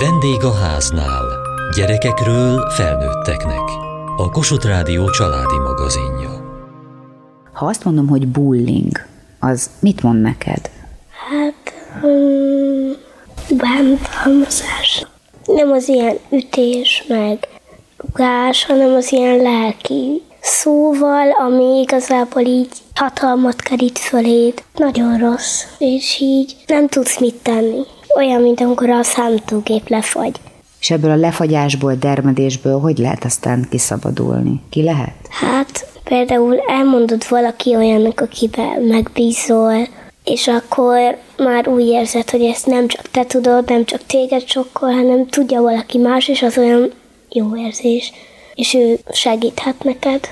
[0.00, 1.24] Vendég a háznál.
[1.76, 3.68] Gyerekekről felnőtteknek.
[4.16, 6.30] A Kossuth Rádió családi magazinja.
[7.52, 9.06] Ha azt mondom, hogy bullying,
[9.38, 10.70] az mit mond neked?
[11.10, 11.72] Hát,
[12.02, 12.96] um,
[13.56, 15.06] bántalmazás.
[15.44, 17.48] Nem az ilyen ütés, meg
[17.96, 24.62] rugás, hanem az ilyen lelki szóval, ami igazából így hatalmat kerít föléd.
[24.74, 27.82] Nagyon rossz, és így nem tudsz mit tenni.
[28.18, 30.40] Olyan, mint amikor a számítógép lefagy.
[30.80, 34.60] És ebből a lefagyásból, dermedésből hogy lehet aztán kiszabadulni?
[34.70, 35.14] Ki lehet?
[35.30, 39.88] Hát például elmondod valaki olyannak, akivel megbízol,
[40.24, 44.92] és akkor már úgy érzed, hogy ezt nem csak te tudod, nem csak téged sokkal,
[44.92, 46.92] hanem tudja valaki más, és az olyan
[47.30, 48.12] jó érzés,
[48.54, 50.28] és ő segíthet neked.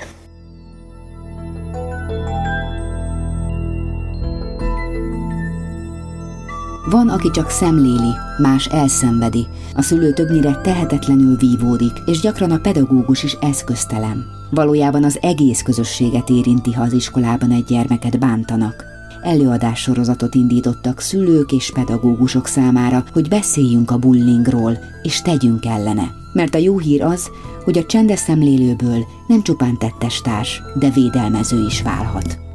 [6.89, 9.47] Van, aki csak szemléli, más elszenvedi.
[9.75, 14.25] A szülő többnyire tehetetlenül vívódik, és gyakran a pedagógus is eszköztelen.
[14.49, 18.85] Valójában az egész közösséget érinti, ha az iskolában egy gyermeket bántanak.
[19.21, 26.11] Előadás sorozatot indítottak szülők és pedagógusok számára, hogy beszéljünk a bullyingról, és tegyünk ellene.
[26.33, 27.29] Mert a jó hír az,
[27.63, 32.46] hogy a csendes szemlélőből nem csupán tettestárs, de védelmező is válhat.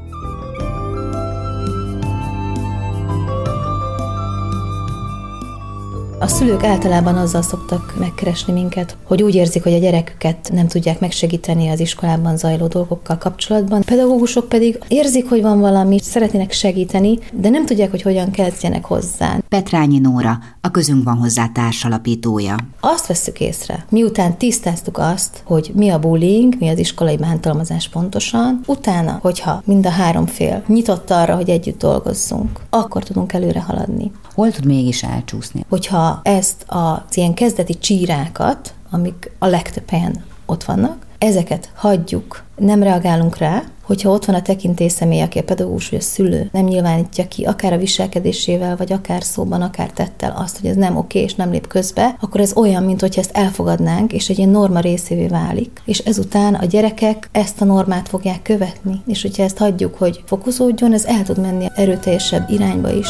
[6.23, 11.01] A szülők általában azzal szoktak megkeresni minket, hogy úgy érzik, hogy a gyereküket nem tudják
[11.01, 13.81] megsegíteni az iskolában zajló dolgokkal kapcsolatban.
[13.81, 18.85] A pedagógusok pedig érzik, hogy van valami, szeretnének segíteni, de nem tudják, hogy hogyan kezdjenek
[18.85, 19.39] hozzá.
[19.49, 22.57] Petrányi Nóra, a Közünk van hozzá társalapítója.
[22.81, 28.61] Azt vesszük észre, miután tisztáztuk azt, hogy mi a bullying, mi az iskolai bántalmazás pontosan,
[28.67, 34.11] utána, hogyha mind a három fél nyitott arra, hogy együtt dolgozzunk, akkor tudunk előre haladni.
[34.35, 35.65] Hol tud mégis elcsúszni?
[35.69, 42.83] Hogyha ezt az ilyen kezdeti csírákat, amik a legtöbb helyen ott vannak, ezeket hagyjuk, nem
[42.83, 46.65] reagálunk rá, hogyha ott van a tekintély személy, aki a pedagógus vagy a szülő, nem
[46.65, 51.21] nyilvánítja ki akár a viselkedésével, vagy akár szóban, akár tettel azt, hogy ez nem oké,
[51.21, 54.81] és nem lép közbe, akkor ez olyan, mint hogyha ezt elfogadnánk, és egy ilyen norma
[54.81, 55.83] részévé válik.
[55.85, 59.03] És ezután a gyerekek ezt a normát fogják követni.
[59.07, 63.09] És hogyha ezt hagyjuk, hogy fokozódjon, ez el tud menni erőteljesebb irányba is.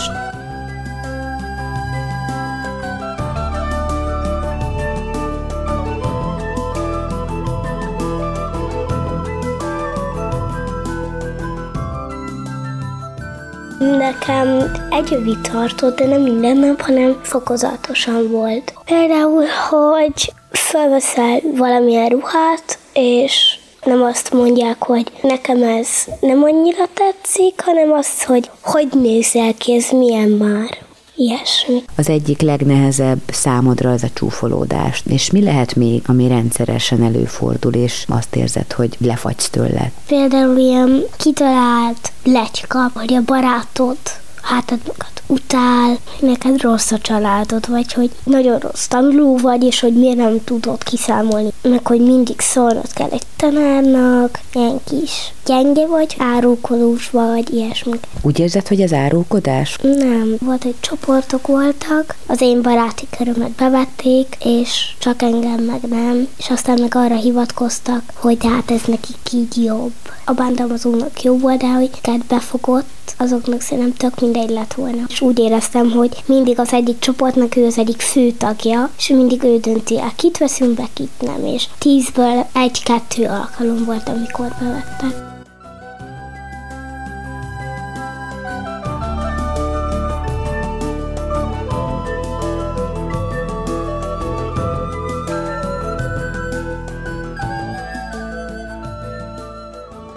[14.92, 18.74] Egy övig tartott, de nem minden nap, hanem fokozatosan volt.
[18.84, 25.88] Például, hogy felveszel valamilyen ruhát, és nem azt mondják, hogy nekem ez
[26.20, 30.78] nem annyira tetszik, hanem azt, hogy hogy nézel ki, ez milyen már
[31.16, 31.82] ilyesmi.
[31.96, 35.02] Az egyik legnehezebb számodra az a csúfolódás.
[35.06, 39.90] És mi lehet még, ami rendszeresen előfordul, és azt érzed, hogy lefagysz tőle?
[40.06, 43.96] Például ilyen kitalált lecska, vagy a barátod
[44.42, 50.16] hátadokat utál, neked rossz a családod, vagy hogy nagyon rossz tanuló vagy, és hogy miért
[50.16, 57.10] nem tudod kiszámolni, meg hogy mindig szólnod kell egy tanárnak, ilyen kis gyenge vagy, árulkodós
[57.10, 57.92] vagy, ilyesmi.
[58.22, 59.76] Úgy érzed, hogy ez árulkodás?
[59.82, 66.28] Nem, volt, hogy csoportok voltak, az én baráti körömet bevették, és csak engem meg nem,
[66.38, 69.92] és aztán meg arra hivatkoztak, hogy hát ez nekik így jobb.
[70.24, 71.90] A bántalmazónak jó volt, de hogy
[72.28, 75.04] befogott, azoknak szerintem tök mindegy lett volna.
[75.08, 79.42] És úgy éreztem, hogy mindig az egyik csoportnak ő az egyik fő tagja, és mindig
[79.42, 81.46] ő dönti el, kit veszünk be, kit nem.
[81.46, 85.31] És tízből egy-kettő alkalom volt, amikor bevettek.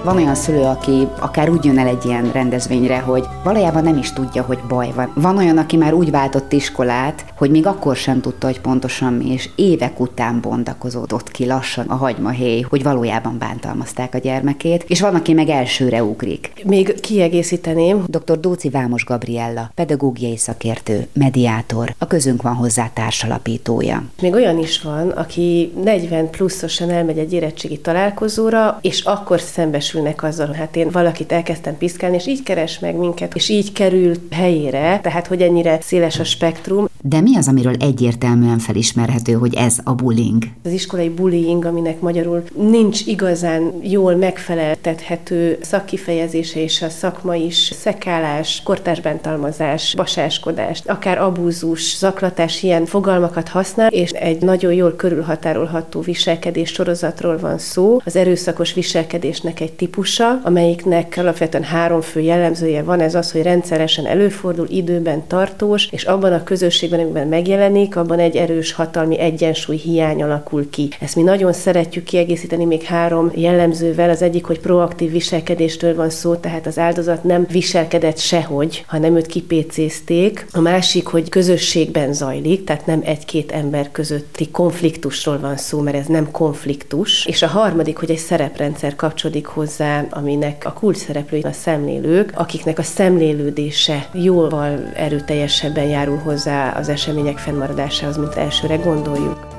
[0.05, 4.13] Van olyan szülő, aki akár úgy jön el egy ilyen rendezvényre, hogy valójában nem is
[4.13, 5.11] tudja, hogy baj van.
[5.15, 9.31] Van olyan, aki már úgy váltott iskolát, hogy még akkor sem tudta, hogy pontosan mi,
[9.31, 15.15] és évek után bontakozódott ki lassan a hagymahéj, hogy valójában bántalmazták a gyermekét, és van,
[15.15, 16.51] aki meg elsőre ugrik.
[16.65, 18.03] Még kiegészíteném.
[18.07, 18.39] Dr.
[18.39, 24.03] Dóci Vámos Gabriella, pedagógiai szakértő, mediátor, a közünk van hozzá társalapítója.
[24.21, 30.23] Még olyan is van, aki 40 pluszosan elmegy egy érettségi találkozóra, és akkor szembesül szembesülnek
[30.23, 34.99] azzal, hát én valakit elkezdtem piszkálni, és így keres meg minket, és így kerül helyére,
[35.03, 36.87] tehát hogy ennyire széles a spektrum.
[37.01, 40.43] De mi az, amiről egyértelműen felismerhető, hogy ez a bullying?
[40.63, 48.61] Az iskolai bullying, aminek magyarul nincs igazán jól megfeleltethető szakkifejezése és a szakma is, szekálás,
[48.63, 56.69] kortárs bántalmazás, basáskodás, akár abúzus, zaklatás, ilyen fogalmakat használ, és egy nagyon jól körülhatárolható viselkedés
[56.69, 57.99] sorozatról van szó.
[58.05, 64.05] Az erőszakos viselkedésnek egy típusa, amelyiknek alapvetően három fő jellemzője van, ez az, hogy rendszeresen
[64.05, 70.23] előfordul, időben tartós, és abban a közösségben, amiben megjelenik, abban egy erős hatalmi egyensúly hiány
[70.23, 70.89] alakul ki.
[70.99, 74.09] Ezt mi nagyon szeretjük kiegészíteni még három jellemzővel.
[74.09, 79.25] Az egyik, hogy proaktív viselkedéstől van szó, tehát az áldozat nem viselkedett sehogy, hanem őt
[79.25, 80.47] kipécézték.
[80.51, 86.05] A másik, hogy közösségben zajlik, tehát nem egy-két ember közötti konfliktusról van szó, mert ez
[86.05, 87.25] nem konfliktus.
[87.25, 89.74] És a harmadik, hogy egy szereprendszer kapcsolódik hozzá,
[90.09, 97.37] aminek a kulcs szereplői a szemlélők, akiknek a szemlélődése jóval erőteljesebben járul hozzá az események
[97.37, 99.54] fennmaradásához, mint elsőre gondoljuk.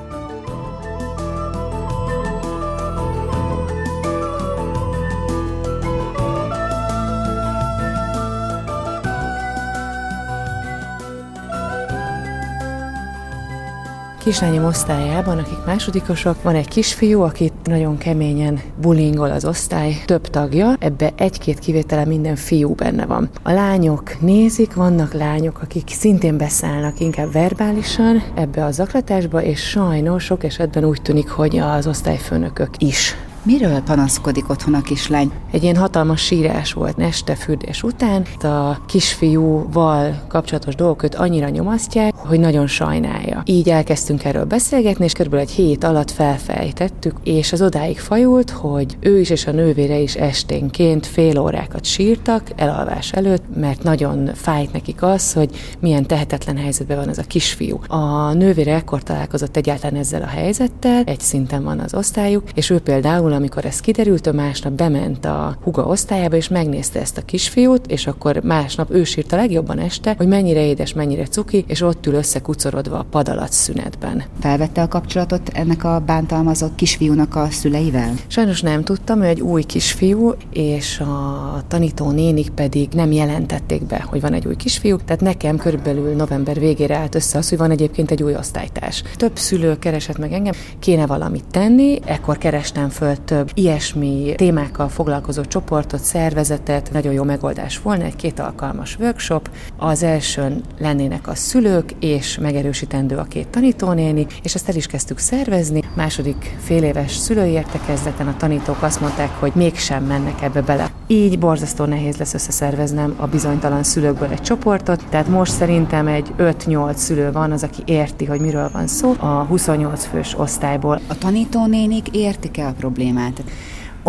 [14.27, 20.75] Kislányom osztályában, akik másodikosok, van egy kisfiú, akit nagyon keményen bullyingol az osztály, több tagja,
[20.79, 23.29] ebbe egy-két kivétele minden fiú benne van.
[23.43, 30.23] A lányok nézik, vannak lányok, akik szintén beszállnak inkább verbálisan ebbe a zaklatásba, és sajnos
[30.23, 35.31] sok esetben úgy tűnik, hogy az osztályfőnökök is Miről panaszkodik otthon a kislány?
[35.51, 38.25] Egy ilyen hatalmas sírás volt este fürdés után.
[38.41, 43.41] A kisfiúval kapcsolatos dolgok őt annyira nyomasztják, hogy nagyon sajnálja.
[43.45, 48.97] Így elkezdtünk erről beszélgetni, és körülbelül egy hét alatt felfejtettük, és az odáig fajult, hogy
[48.99, 54.73] ő is és a nővére is esténként fél órákat sírtak elalvás előtt, mert nagyon fájt
[54.73, 55.49] nekik az, hogy
[55.79, 57.79] milyen tehetetlen helyzetben van ez a kisfiú.
[57.87, 62.79] A nővére ekkor találkozott egyáltalán ezzel a helyzettel, egy szinten van az osztályuk, és ő
[62.79, 67.87] például amikor ez kiderült, ő másnap bement a huga osztályába, és megnézte ezt a kisfiút,
[67.87, 72.13] és akkor másnap ő sírta legjobban este, hogy mennyire édes, mennyire cuki, és ott ül
[72.13, 74.23] összekucorodva a pad alatt szünetben.
[74.39, 78.13] Felvette a kapcsolatot ennek a bántalmazott kisfiúnak a szüleivel?
[78.27, 84.05] Sajnos nem tudtam, ő egy új kisfiú, és a tanító nénik pedig nem jelentették be,
[84.09, 87.71] hogy van egy új kisfiú, tehát nekem körülbelül november végére állt össze az, hogy van
[87.71, 89.03] egyébként egy új osztálytárs.
[89.15, 95.45] Több szülő keresett meg engem, kéne valamit tenni, ekkor kerestem föl több ilyesmi témákkal foglalkozó
[95.45, 99.49] csoportot, szervezetet, nagyon jó megoldás volna, egy két alkalmas workshop.
[99.77, 105.17] Az elsőn lennének a szülők, és megerősítendő a két tanítónéni, és ezt el is kezdtük
[105.17, 105.83] szervezni.
[105.95, 110.91] Második fél éves szülői értekezleten a tanítók azt mondták, hogy mégsem mennek ebbe bele.
[111.07, 116.95] Így borzasztó nehéz lesz összeszerveznem a bizonytalan szülőkből egy csoportot, tehát most szerintem egy 5-8
[116.95, 120.99] szülő van az, aki érti, hogy miről van szó a 28 fős osztályból.
[121.07, 123.06] A tanítónénik értik-e a problémát?
[123.07, 123.43] Problémát.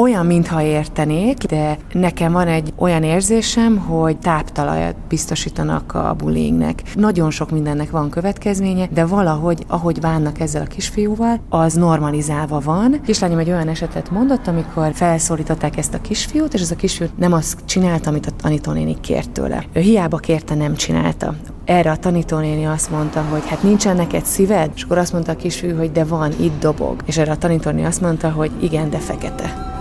[0.00, 6.82] Olyan, mintha értenék, de nekem van egy olyan érzésem, hogy táptalajat biztosítanak a bullyingnek.
[6.94, 13.00] Nagyon sok mindennek van következménye, de valahogy, ahogy bánnak ezzel a kisfiúval, az normalizálva van.
[13.04, 17.32] Kislányom egy olyan esetet mondott, amikor felszólították ezt a kisfiút, és ez a kisfiú nem
[17.32, 19.64] azt csinálta, amit a tanítónéni kért tőle.
[19.72, 21.34] Ő hiába kérte, nem csinálta.
[21.64, 24.70] Erre a tanítónéni azt mondta, hogy hát nincsen neked szíved?
[24.74, 27.02] És akkor azt mondta a kisfiú, hogy de van, itt dobog.
[27.06, 29.76] És erre a tanítónéni azt mondta, hogy igen, de fekete.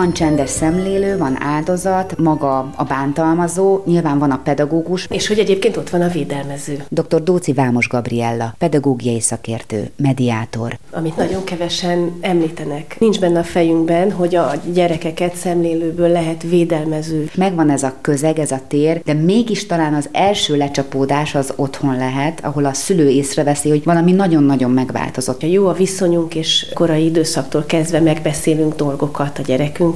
[0.00, 5.06] Van csendes szemlélő, van áldozat, maga a bántalmazó, nyilván van a pedagógus.
[5.10, 6.84] És hogy egyébként ott van a védelmező.
[6.88, 7.22] Dr.
[7.22, 10.78] Dóci Vámos Gabriella, pedagógiai szakértő, mediátor.
[10.90, 12.96] Amit nagyon kevesen említenek.
[12.98, 17.30] Nincs benne a fejünkben, hogy a gyerekeket szemlélőből lehet védelmező.
[17.34, 21.96] Megvan ez a közeg, ez a tér, de mégis talán az első lecsapódás az otthon
[21.96, 25.40] lehet, ahol a szülő észreveszi, hogy valami nagyon-nagyon megváltozott.
[25.40, 29.42] Ha jó a viszonyunk, és korai időszaktól kezdve megbeszélünk dolgokat, a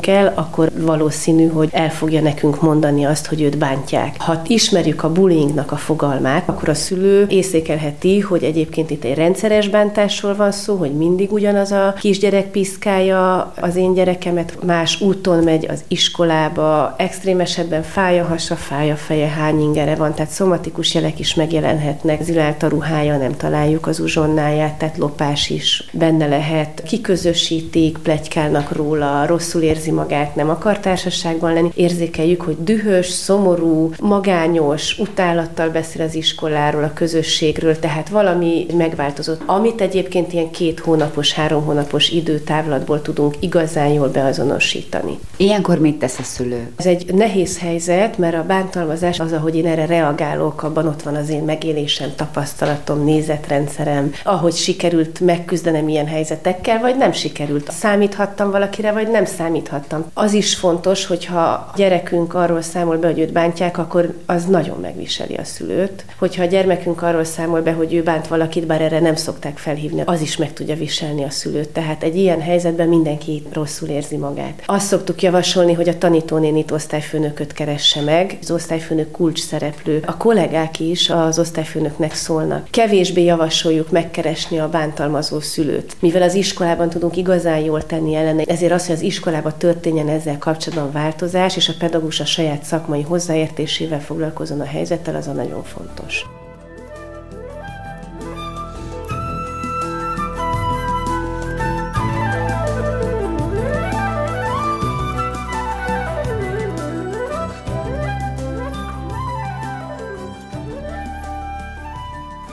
[0.01, 4.21] gyerekünkkel, akkor valószínű, hogy el fogja nekünk mondani azt, hogy őt bántják.
[4.21, 9.69] Ha ismerjük a bullyingnak a fogalmát, akkor a szülő észékelheti, hogy egyébként itt egy rendszeres
[9.69, 15.67] bántásról van szó, hogy mindig ugyanaz a kisgyerek piszkálja az én gyerekemet, más úton megy
[15.71, 20.95] az iskolába, extrém esetben fáj a hasa, fáj a feje, hány ingere van, tehát szomatikus
[20.95, 26.83] jelek is megjelenhetnek, zilált a ruhája, nem találjuk az uzsonnáját, tehát lopás is benne lehet,
[26.87, 34.99] kiközösítik, plegykálnak róla, rosszul érzi magát, nem akar társaságban lenni, érzékeljük, hogy dühös, szomorú, magányos,
[34.99, 39.43] utálattal beszél az iskoláról, a közösségről, tehát valami megváltozott.
[39.47, 45.19] Amit egyébként ilyen két hónapos, három hónapos időtávlatból tudunk igazán jól beazonosítani.
[45.37, 46.71] Ilyenkor mit tesz a szülő?
[46.77, 51.15] Ez egy nehéz helyzet, mert a bántalmazás az, ahogy én erre reagálok, abban ott van
[51.15, 57.71] az én megélésem, tapasztalatom, nézetrendszerem, ahogy sikerült megküzdenem ilyen helyzetekkel, vagy nem sikerült.
[57.71, 59.73] Számíthattam valakire, vagy nem számíthattam.
[60.15, 64.81] Az is fontos, hogyha a gyerekünk arról számol be, hogy őt bántják, akkor az nagyon
[64.81, 66.05] megviseli a szülőt.
[66.19, 70.03] Hogyha a gyermekünk arról számol be, hogy ő bánt valakit, bár erre nem szokták felhívni,
[70.05, 71.69] az is meg tudja viselni a szülőt.
[71.69, 74.63] Tehát egy ilyen helyzetben mindenki rosszul érzi magát.
[74.67, 78.39] Azt szoktuk javasolni, hogy a tanítónénit osztályfőnököt keresse meg.
[78.41, 80.03] Az osztályfőnök kulcs szereplő.
[80.07, 82.69] A kollégák is az osztályfőnöknek szólnak.
[82.71, 88.43] Kevésbé javasoljuk megkeresni a bántalmazó szülőt, mivel az iskolában tudunk igazán jól tenni ellene.
[88.47, 93.03] Ezért az, hogy az iskolában történjen ezzel kapcsolatban változás, és a pedagógus a saját szakmai
[93.03, 96.27] hozzáértésével foglalkozon a helyzettel, az a nagyon fontos.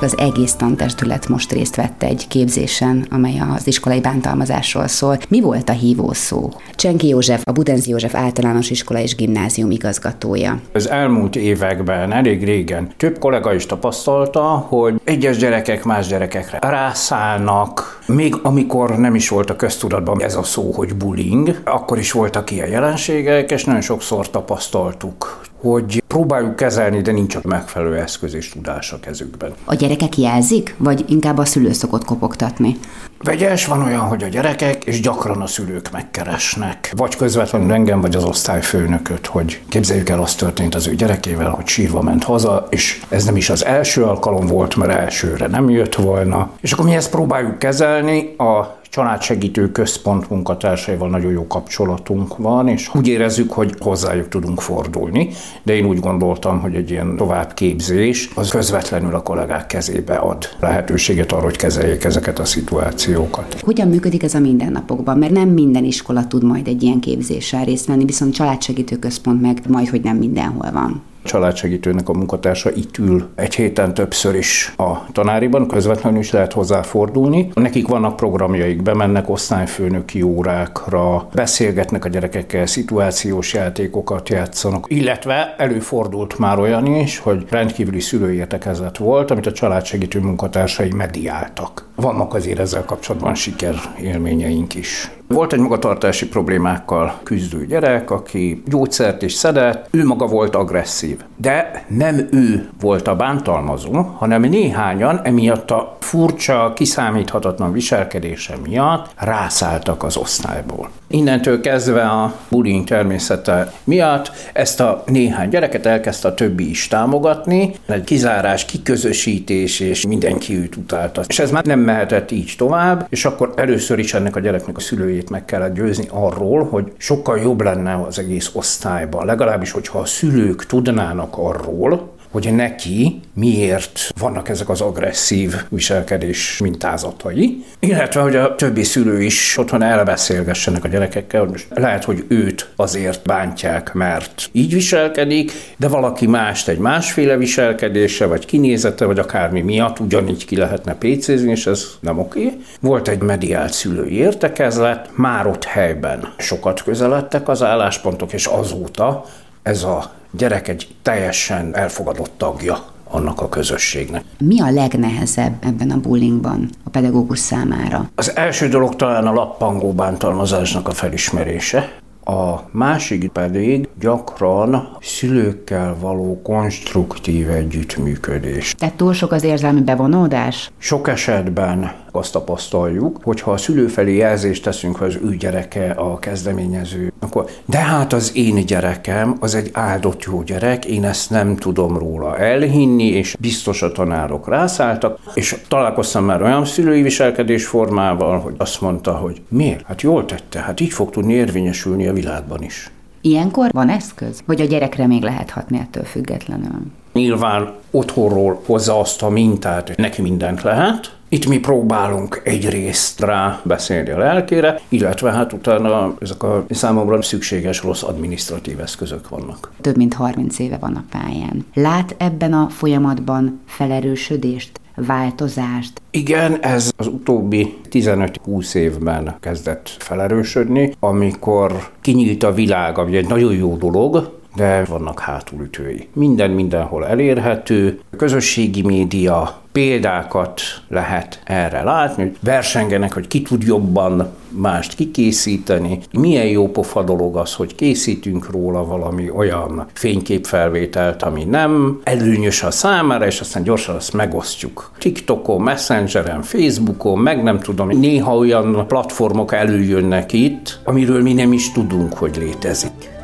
[0.04, 5.18] Az egész tantestület most részt vett egy képzésen, amely az iskolai bántalmazásról szól.
[5.28, 6.50] Mi volt a hívó szó?
[6.76, 10.60] Csenki József, a Budenzi József általános iskola és gimnázium igazgatója.
[10.74, 18.00] Az elmúlt években, elég régen több kollega is tapasztalta, hogy egyes gyerekek más gyerekekre rászállnak,
[18.08, 22.52] még amikor nem is volt a köztudatban ez a szó, hogy bullying, akkor is voltak
[22.52, 28.50] ilyen jelenségek, és nagyon sokszor tapasztaltuk, hogy próbáljuk kezelni, de nincs a megfelelő eszköz és
[28.50, 29.54] tudás a kezükben.
[29.66, 32.78] A gyerekek jelzik, vagy inkább a szülő szokott kopogtatni?
[33.24, 36.94] Vegyes van olyan, hogy a gyerekek, és gyakran a szülők megkeresnek.
[36.96, 41.68] Vagy közvetlenül engem, vagy az osztályfőnököt, hogy képzeljük el, azt történt az ő gyerekével, hogy
[41.68, 45.96] sírva ment haza, és ez nem is az első alkalom volt, mert elsőre nem jött
[45.96, 46.50] volna.
[46.62, 52.96] És akkor mi ezt próbáljuk kezelni, a családsegítő központ munkatársaival nagyon jó kapcsolatunk van, és
[52.96, 55.30] úgy érezzük, hogy hozzájuk tudunk fordulni,
[55.64, 61.32] de én úgy gondoltam, hogy egy ilyen továbbképzés az közvetlenül a kollégák kezébe ad lehetőséget
[61.32, 63.60] arra, hogy kezeljék ezeket a szituációkat.
[63.62, 65.18] Hogyan működik ez a mindennapokban?
[65.18, 69.62] Mert nem minden iskola tud majd egy ilyen képzéssel részt venni, viszont családsegítő központ meg
[69.68, 75.12] majd, hogy nem mindenhol van családsegítőnek a munkatársa itt ül egy héten többször is a
[75.12, 77.52] tanáriban, közvetlenül is lehet hozzáfordulni.
[77.54, 86.60] Nekik vannak programjaik, bemennek osztályfőnöki órákra, beszélgetnek a gyerekekkel, szituációs játékokat játszanak, illetve előfordult már
[86.60, 91.90] olyan is, hogy rendkívüli szülői értekezlet volt, amit a családsegítő munkatársai mediáltak.
[91.96, 95.12] Vannak azért ezzel kapcsolatban siker élményeink is.
[95.32, 101.20] Volt egy magatartási problémákkal küzdő gyerek, aki gyógyszert is szedett, ő maga volt agresszív.
[101.38, 110.04] De nem ő volt a bántalmazó, hanem néhányan emiatt a furcsa, kiszámíthatatlan viselkedése miatt rászálltak
[110.04, 110.90] az osztályból.
[111.12, 117.74] Innentől kezdve a bullying természete miatt ezt a néhány gyereket elkezdte a többi is támogatni,
[117.86, 121.24] egy kizárás, kiközösítés, és mindenki őt utálta.
[121.28, 124.80] És ez már nem mehetett így tovább, és akkor először is ennek a gyereknek a
[124.80, 129.26] szülőjét meg kellett győzni arról, hogy sokkal jobb lenne az egész osztályban.
[129.26, 137.66] Legalábbis, hogyha a szülők tudnának arról, hogy neki miért vannak ezek az agresszív viselkedés mintázatai,
[137.80, 142.70] illetve hogy a többi szülő is otthon elbeszélgessenek a gyerekekkel, hogy most lehet, hogy őt
[142.76, 149.62] azért bántják, mert így viselkedik, de valaki mást egy másféle viselkedése, vagy kinézete, vagy akármi
[149.62, 152.52] miatt ugyanígy ki lehetne pécézni, és ez nem oké.
[152.80, 159.26] Volt egy mediált szülői értekezlet, már ott helyben sokat közeledtek az álláspontok, és azóta
[159.64, 162.78] ez a gyerek egy teljesen elfogadott tagja
[163.12, 164.24] annak a közösségnek.
[164.38, 168.10] Mi a legnehezebb ebben a bullyingban a pedagógus számára?
[168.16, 172.00] Az első dolog talán a lappangó bántalmazásnak a felismerése.
[172.24, 178.76] A másik pedig gyakran szülőkkel való konstruktív együttműködés.
[178.78, 180.72] Tehát túl sok az érzelmi bevonódás?
[180.78, 186.20] Sok esetben azt tapasztaljuk, hogyha a szülő felé jelzést teszünk, ha az ő gyereke a
[186.20, 191.56] kezdeményező, akkor de hát az én gyerekem az egy áldott jó gyerek, én ezt nem
[191.56, 198.54] tudom róla elhinni, és biztos a tanárok rászálltak, és találkoztam már olyan szülői viselkedésformával, hogy
[198.58, 199.86] azt mondta, hogy miért?
[199.86, 202.92] Hát jól tette, hát így fog tudni érvényesülni a világban is.
[203.22, 206.82] Ilyenkor van eszköz, hogy a gyerekre még lehet hatni ettől függetlenül?
[207.14, 214.10] Nyilván otthonról hozza azt a mintát, neki mindent lehet, itt mi próbálunk egyrészt rá beszélni
[214.10, 219.72] a lelkére, illetve hát utána ezek a számomra szükséges rossz administratív eszközök vannak.
[219.82, 221.66] Több mint 30 éve van a pályán.
[221.74, 224.81] Lát ebben a folyamatban felerősödést?
[224.96, 226.02] Változást?
[226.12, 233.54] Igen, ez az utóbbi 15-20 évben kezdett felerősödni, amikor kinyílt a világ, ami egy nagyon
[233.54, 236.08] jó dolog, de vannak hátulütői.
[236.14, 244.28] Minden mindenhol elérhető, közösségi média, példákat lehet erre látni, hogy versengenek, hogy ki tud jobban
[244.50, 246.00] mást kikészíteni.
[246.12, 252.72] Milyen jó pofa dolog az, hogy készítünk róla valami olyan fényképfelvételt, ami nem előnyös a
[252.72, 254.92] számára, és aztán gyorsan azt megosztjuk.
[254.98, 261.72] TikTokon, Messengeren, Facebookon, meg nem tudom, néha olyan platformok előjönnek itt, amiről mi nem is
[261.72, 263.20] tudunk, hogy létezik.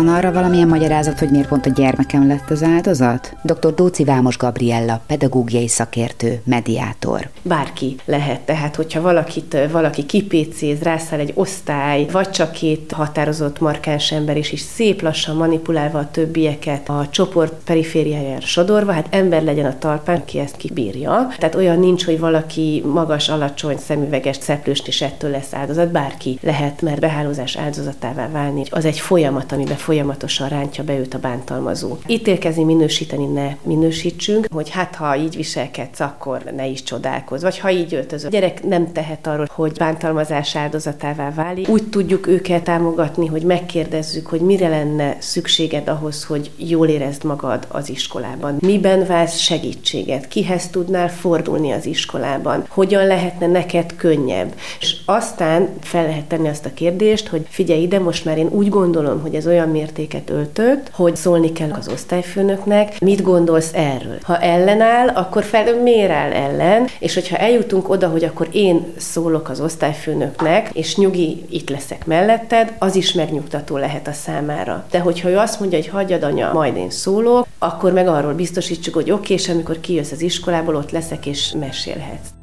[0.00, 3.36] Van arra valamilyen magyarázat, hogy miért pont a gyermekem lett az áldozat?
[3.42, 3.74] Dr.
[3.74, 7.28] Dóci Vámos Gabriella, pedagógiai szakértő, mediátor.
[7.42, 14.12] Bárki lehet, tehát hogyha valakit, valaki kipécéz, rászáll egy osztály, vagy csak két határozott markáns
[14.12, 19.66] ember is, is szép lassan manipulálva a többieket a csoport perifériájára sodorva, hát ember legyen
[19.66, 21.28] a talpán, ki ezt kibírja.
[21.38, 26.82] Tehát olyan nincs, hogy valaki magas, alacsony, szemüveges, szeplőst is ettől lesz áldozat, bárki lehet,
[26.82, 28.62] mert behálózás áldozatává válni.
[28.70, 31.96] Az egy folyamat, amiben folyamatosan rántja be őt a bántalmazó.
[32.06, 37.70] Ítélkezni, minősíteni ne minősítsünk, hogy hát ha így viselkedsz, akkor ne is csodálkozz, vagy ha
[37.70, 38.28] így öltözöl.
[38.28, 41.68] A gyerek nem tehet arról, hogy bántalmazás áldozatává válik.
[41.68, 47.66] Úgy tudjuk őket támogatni, hogy megkérdezzük, hogy mire lenne szükséged ahhoz, hogy jól érezd magad
[47.68, 48.56] az iskolában.
[48.60, 50.28] Miben válsz segítséget?
[50.28, 52.64] Kihez tudnál fordulni az iskolában?
[52.68, 54.54] Hogyan lehetne neked könnyebb?
[55.12, 59.20] Aztán fel lehet tenni azt a kérdést, hogy figyelj ide, most már én úgy gondolom,
[59.20, 64.18] hogy ez olyan mértéket öltött, hogy szólni kell az osztályfőnöknek, mit gondolsz erről.
[64.22, 69.48] Ha ellenáll, akkor fel miért áll ellen, és hogyha eljutunk oda, hogy akkor én szólok
[69.48, 74.84] az osztályfőnöknek, és nyugi, itt leszek melletted, az is megnyugtató lehet a számára.
[74.90, 78.94] De hogyha ő azt mondja, hogy hagyjad anya, majd én szólok, akkor meg arról biztosítsuk,
[78.94, 82.39] hogy oké, és amikor kijössz az iskolából, ott leszek és mesélhetsz.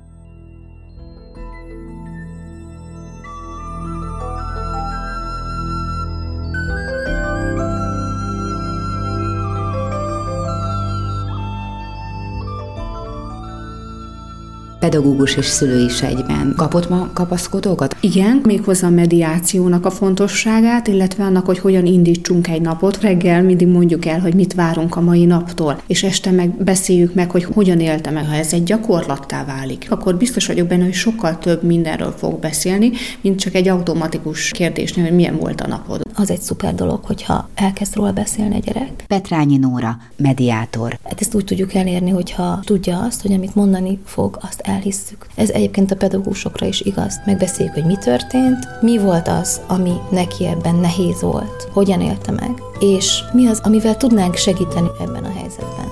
[14.79, 16.53] Pedagógus és szülő is egyben.
[16.55, 17.95] Kapott ma kapaszkodókat?
[17.99, 23.01] Igen, méghozzá a mediációnak a fontosságát, illetve annak, hogy hogyan indítsunk egy napot.
[23.01, 27.31] Reggel mindig mondjuk el, hogy mit várunk a mai naptól, és este meg beszéljük meg,
[27.31, 28.27] hogy hogyan éltem meg.
[28.27, 32.91] Ha ez egy gyakorlattá válik, akkor biztos vagyok benne, hogy sokkal több mindenről fog beszélni,
[33.21, 36.01] mint csak egy automatikus kérdésnél, hogy milyen volt a napod.
[36.15, 39.03] Az egy szuper dolog, hogyha elkezd róla beszélni a gyerek.
[39.07, 40.97] Petrányi Nóra, mediátor.
[41.03, 45.25] Hát ezt úgy tudjuk elérni, hogyha tudja azt, hogy amit mondani fog, azt elhisszük.
[45.35, 47.19] Ez egyébként a pedagógusokra is igaz.
[47.25, 52.61] Megbeszéljük, hogy mi történt, mi volt az, ami neki ebben nehéz volt, hogyan élte meg,
[52.79, 55.86] és mi az, amivel tudnánk segíteni ebben a helyzetben.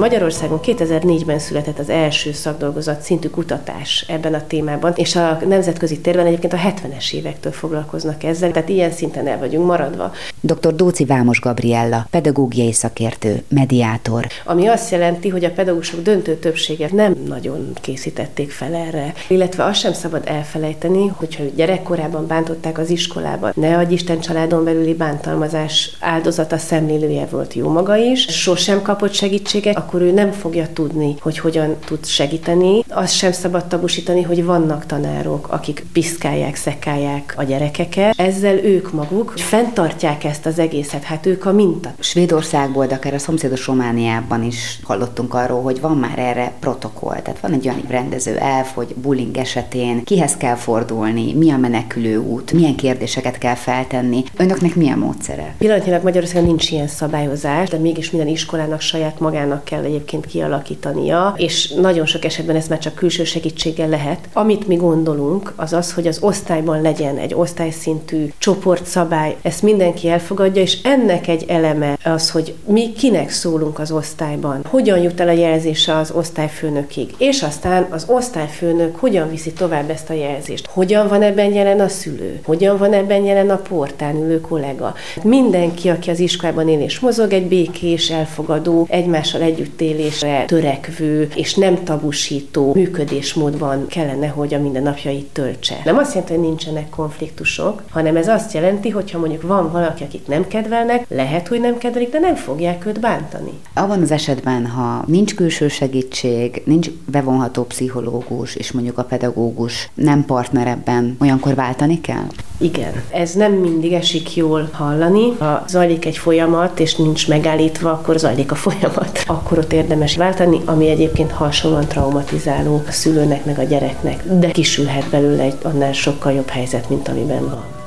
[0.00, 6.26] Magyarországon 2004-ben született az első szakdolgozat szintű kutatás ebben a témában, és a nemzetközi térben
[6.26, 10.12] egyébként a 70-es évektől foglalkoznak ezzel, tehát ilyen szinten el vagyunk maradva.
[10.40, 10.74] Dr.
[10.74, 14.26] Dóci Vámos Gabriella, pedagógiai szakértő, mediátor.
[14.44, 19.80] Ami azt jelenti, hogy a pedagógusok döntő többsége nem nagyon készítették fel erre, illetve azt
[19.80, 26.58] sem szabad elfelejteni, hogyha gyerekkorában bántották az iskolában, ne adj Isten családon belüli bántalmazás áldozata
[26.58, 31.76] szemlélője volt jó maga is, sosem kapott segítséget, akkor ő nem fogja tudni, hogy hogyan
[31.84, 32.84] tud segíteni.
[32.88, 38.14] Azt sem szabad tabusítani, hogy vannak tanárok, akik piszkálják, szekálják a gyerekeket.
[38.16, 41.92] Ezzel ők maguk fenntartják ezt az egészet, hát ők a minta.
[41.98, 47.20] Svédországból, de akár a szomszédos Romániában is hallottunk arról, hogy van már erre protokoll.
[47.22, 52.16] Tehát van egy olyan rendező elf, hogy bullying esetén kihez kell fordulni, mi a menekülő
[52.16, 54.24] út, milyen kérdéseket kell feltenni.
[54.36, 55.54] Önöknek milyen módszere?
[55.58, 61.68] Pillanatnyilag Magyarországon nincs ilyen szabályozás, de mégis minden iskolának saját magának kell egyébként kialakítania, és
[61.68, 64.28] nagyon sok esetben ez már csak külső segítséggel lehet.
[64.32, 70.62] Amit mi gondolunk, az az, hogy az osztályban legyen egy osztályszintű csoportszabály, ezt mindenki elfogadja,
[70.62, 75.32] és ennek egy eleme az, hogy mi kinek szólunk az osztályban, hogyan jut el a
[75.32, 81.22] jelzés az osztályfőnökig, és aztán az osztályfőnök hogyan viszi tovább ezt a jelzést, hogyan van
[81.22, 84.94] ebben jelen a szülő, hogyan van ebben jelen a portán ülő kollega.
[85.22, 91.84] Mindenki, aki az iskolában él és mozog, egy békés, elfogadó, egymással együttélésre törekvő és nem
[91.84, 95.76] tabusító működésmódban kellene, hogy a mindennapjait töltse.
[95.84, 100.02] Nem azt jelenti, hogy nincsenek konfliktusok, hanem ez azt jelenti, hogy ha mondjuk van valaki,
[100.02, 103.52] akit nem kedvelnek, lehet, hogy nem kedvelik, de nem fogják őt bántani.
[103.74, 110.24] Abban az esetben, ha nincs külső segítség, nincs bevonható pszichológus, és mondjuk a pedagógus nem
[110.24, 112.26] partner ebben, olyankor váltani kell?
[112.60, 113.02] Igen.
[113.10, 115.30] Ez nem mindig esik jól hallani.
[115.38, 119.22] Ha zajlik egy folyamat, és nincs megállítva, akkor zajlik a folyamat.
[119.26, 124.22] Akkor ott érdemes váltani, ami egyébként hasonlóan traumatizáló a szülőnek, meg a gyereknek.
[124.38, 127.79] De kisülhet belőle egy annál sokkal jobb helyzet, mint amiben van.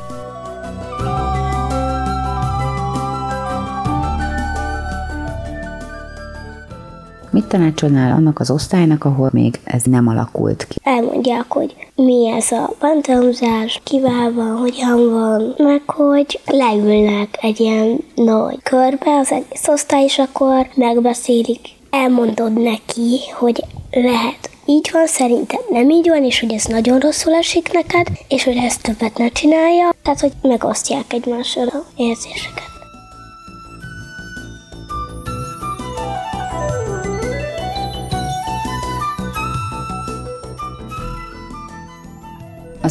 [7.33, 10.75] Mit tanácsolnál annak az osztálynak, ahol még ez nem alakult ki?
[10.83, 18.03] Elmondják, hogy mi ez a bantamzás, kivel van, hogyan van, meg hogy leülnek egy ilyen
[18.15, 21.59] nagy körbe az egész osztály, és akkor megbeszélik.
[21.89, 27.33] Elmondod neki, hogy lehet így van, szerintem nem így van, és hogy ez nagyon rosszul
[27.33, 32.72] esik neked, és hogy ezt többet ne csinálja, tehát hogy megosztják egymással a érzéseket.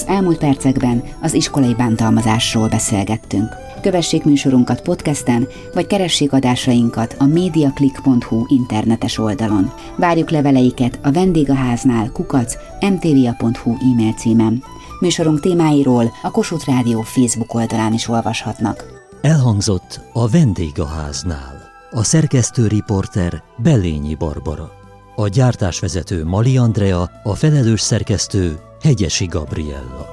[0.02, 3.56] Az elmúlt percekben az iskolai bántalmazásról beszélgettünk.
[3.80, 9.72] Kövessék műsorunkat podcasten, vagy keressék adásainkat a mediaclick.hu internetes oldalon.
[9.96, 14.62] Várjuk leveleiket a vendégháznál kukac mtva.hu e-mail címen.
[15.00, 18.84] Műsorunk témáiról a Kossuth Rádió Facebook oldalán is olvashatnak.
[19.20, 21.70] Elhangzott a vendégháznál.
[21.90, 24.81] A szerkesztő riporter Belényi Barbara.
[25.22, 30.06] A gyártásvezető Mali Andrea, a felelős szerkesztő Hegyesi Gabriella.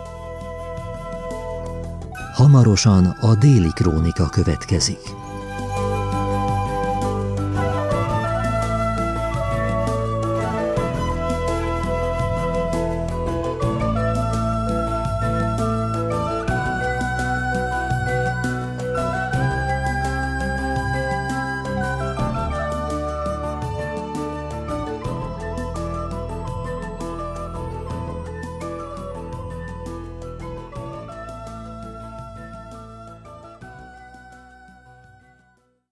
[2.33, 4.99] Hamarosan a déli krónika következik.